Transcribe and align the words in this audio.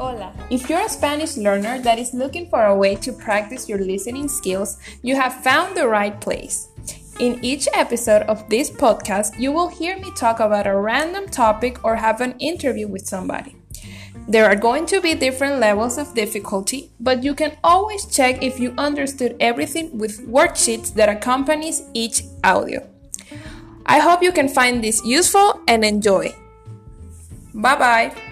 Hola. 0.00 0.32
If 0.48 0.70
you're 0.70 0.80
a 0.80 0.88
Spanish 0.88 1.36
learner 1.36 1.78
that 1.82 1.98
is 1.98 2.14
looking 2.14 2.48
for 2.48 2.64
a 2.64 2.74
way 2.74 2.94
to 2.96 3.12
practice 3.12 3.68
your 3.68 3.76
listening 3.76 4.28
skills, 4.28 4.78
you 5.02 5.14
have 5.14 5.44
found 5.44 5.76
the 5.76 5.88
right 5.88 6.18
place. 6.18 6.68
In 7.18 7.38
each 7.44 7.68
episode 7.74 8.22
of 8.22 8.48
this 8.48 8.70
podcast, 8.70 9.38
you 9.38 9.52
will 9.52 9.68
hear 9.68 9.98
me 9.98 10.10
talk 10.16 10.40
about 10.40 10.66
a 10.66 10.74
random 10.74 11.26
topic 11.28 11.84
or 11.84 11.96
have 11.96 12.22
an 12.22 12.34
interview 12.38 12.88
with 12.88 13.06
somebody. 13.06 13.56
There 14.26 14.46
are 14.46 14.56
going 14.56 14.86
to 14.86 15.02
be 15.02 15.12
different 15.12 15.60
levels 15.60 15.98
of 15.98 16.14
difficulty, 16.14 16.90
but 16.98 17.22
you 17.22 17.34
can 17.34 17.58
always 17.62 18.06
check 18.06 18.42
if 18.42 18.58
you 18.58 18.72
understood 18.78 19.36
everything 19.38 19.98
with 19.98 20.26
worksheets 20.26 20.94
that 20.94 21.10
accompanies 21.10 21.82
each 21.92 22.22
audio. 22.42 22.88
I 23.84 23.98
hope 23.98 24.22
you 24.22 24.32
can 24.32 24.48
find 24.48 24.82
this 24.82 25.04
useful 25.04 25.60
and 25.68 25.84
enjoy. 25.84 26.34
Bye 27.52 27.76
bye. 27.76 28.29